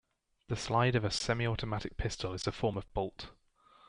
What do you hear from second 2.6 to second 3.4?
of bolt.